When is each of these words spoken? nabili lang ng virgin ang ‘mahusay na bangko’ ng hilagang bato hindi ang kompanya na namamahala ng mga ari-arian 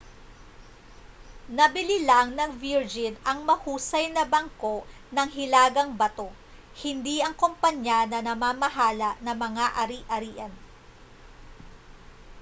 nabili 1.57 1.97
lang 2.09 2.27
ng 2.37 2.51
virgin 2.63 3.13
ang 3.29 3.39
‘mahusay 3.49 4.05
na 4.11 4.23
bangko’ 4.33 4.75
ng 5.15 5.29
hilagang 5.37 5.91
bato 6.01 6.27
hindi 6.83 7.15
ang 7.21 7.33
kompanya 7.41 7.99
na 8.11 8.19
namamahala 8.27 9.09
ng 9.25 9.35
mga 9.45 9.65
ari-arian 9.85 10.53